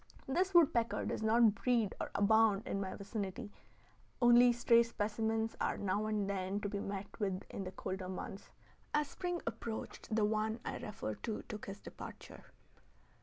This 0.27 0.55
woodpecker 0.55 1.05
does 1.05 1.21
not 1.21 1.53
breed 1.53 1.93
or 2.01 2.09
abound 2.15 2.63
in 2.67 2.81
my 2.81 2.95
vicinity; 2.95 3.51
only 4.19 4.51
stray 4.51 4.81
specimens 4.81 5.55
are 5.61 5.77
now 5.77 6.07
and 6.07 6.27
then 6.27 6.59
to 6.61 6.69
be 6.69 6.79
met 6.79 7.19
with 7.19 7.43
in 7.51 7.65
the 7.65 7.71
colder 7.71 8.09
months. 8.09 8.49
As 8.95 9.09
spring 9.09 9.43
approached, 9.45 10.15
the 10.15 10.25
one 10.25 10.59
I 10.65 10.79
refer 10.79 11.13
to 11.13 11.43
took 11.43 11.67
his 11.67 11.79
departure. 11.79 12.45